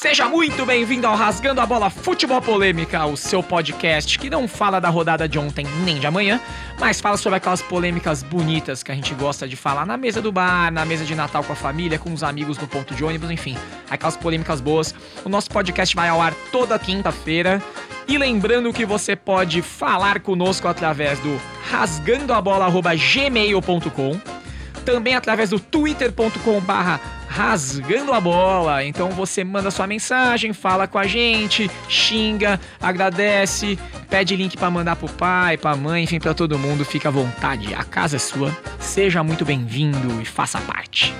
Seja 0.00 0.28
muito 0.28 0.64
bem-vindo 0.64 1.08
ao 1.08 1.16
Rasgando 1.16 1.60
a 1.60 1.66
Bola 1.66 1.90
Futebol 1.90 2.40
Polêmica, 2.40 3.04
o 3.04 3.16
seu 3.16 3.42
podcast 3.42 4.16
que 4.16 4.30
não 4.30 4.46
fala 4.46 4.80
da 4.80 4.88
rodada 4.88 5.28
de 5.28 5.40
ontem 5.40 5.66
nem 5.84 5.98
de 5.98 6.06
amanhã, 6.06 6.40
mas 6.78 7.00
fala 7.00 7.16
sobre 7.16 7.38
aquelas 7.38 7.62
polêmicas 7.62 8.22
bonitas 8.22 8.84
que 8.84 8.92
a 8.92 8.94
gente 8.94 9.12
gosta 9.12 9.48
de 9.48 9.56
falar 9.56 9.84
na 9.84 9.96
mesa 9.96 10.22
do 10.22 10.30
bar, 10.30 10.70
na 10.70 10.84
mesa 10.84 11.04
de 11.04 11.16
Natal 11.16 11.42
com 11.42 11.52
a 11.52 11.56
família, 11.56 11.98
com 11.98 12.12
os 12.12 12.22
amigos 12.22 12.56
no 12.58 12.68
ponto 12.68 12.94
de 12.94 13.02
ônibus, 13.02 13.28
enfim, 13.28 13.56
aquelas 13.90 14.16
polêmicas 14.16 14.60
boas. 14.60 14.94
O 15.24 15.28
nosso 15.28 15.50
podcast 15.50 15.96
vai 15.96 16.08
ao 16.08 16.22
ar 16.22 16.32
toda 16.52 16.78
quinta-feira. 16.78 17.60
E 18.06 18.16
lembrando 18.16 18.72
que 18.72 18.86
você 18.86 19.16
pode 19.16 19.62
falar 19.62 20.20
conosco 20.20 20.68
através 20.68 21.18
do 21.18 21.40
rasgandoabola.gmail.com, 21.72 24.37
também 24.88 25.14
através 25.14 25.50
do 25.50 25.60
twitter.com 25.60 26.60
barra 26.60 26.98
rasgando 27.28 28.14
a 28.14 28.20
bola. 28.20 28.82
Então 28.82 29.10
você 29.10 29.44
manda 29.44 29.70
sua 29.70 29.86
mensagem, 29.86 30.54
fala 30.54 30.86
com 30.86 30.98
a 30.98 31.06
gente, 31.06 31.70
xinga, 31.90 32.58
agradece, 32.80 33.78
pede 34.08 34.34
link 34.34 34.56
para 34.56 34.70
mandar 34.70 34.96
pro 34.96 35.06
pai, 35.06 35.58
pra 35.58 35.76
mãe, 35.76 36.04
enfim, 36.04 36.18
para 36.18 36.32
todo 36.32 36.58
mundo. 36.58 36.86
Fica 36.86 37.10
à 37.10 37.12
vontade. 37.12 37.74
A 37.74 37.84
casa 37.84 38.16
é 38.16 38.18
sua. 38.18 38.56
Seja 38.80 39.22
muito 39.22 39.44
bem-vindo 39.44 40.22
e 40.22 40.24
faça 40.24 40.58
parte. 40.58 41.14